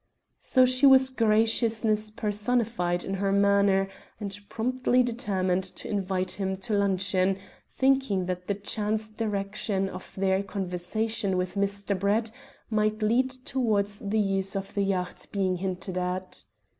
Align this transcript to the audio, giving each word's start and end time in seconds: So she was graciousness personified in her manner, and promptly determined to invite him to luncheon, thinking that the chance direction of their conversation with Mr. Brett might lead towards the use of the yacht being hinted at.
So 0.39 0.65
she 0.65 0.87
was 0.87 1.11
graciousness 1.11 2.09
personified 2.09 3.03
in 3.03 3.13
her 3.13 3.31
manner, 3.31 3.87
and 4.19 4.35
promptly 4.49 5.03
determined 5.03 5.63
to 5.75 5.87
invite 5.87 6.31
him 6.31 6.55
to 6.55 6.73
luncheon, 6.73 7.37
thinking 7.75 8.25
that 8.25 8.47
the 8.47 8.55
chance 8.55 9.09
direction 9.09 9.87
of 9.89 10.11
their 10.17 10.41
conversation 10.41 11.37
with 11.37 11.53
Mr. 11.53 11.99
Brett 11.99 12.31
might 12.71 13.03
lead 13.03 13.29
towards 13.29 13.99
the 13.99 14.17
use 14.19 14.55
of 14.55 14.73
the 14.73 14.81
yacht 14.81 15.27
being 15.31 15.57
hinted 15.57 15.99
at. 15.99 16.45